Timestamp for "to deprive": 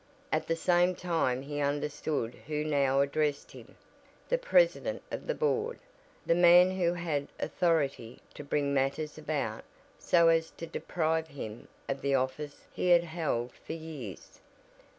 10.57-11.27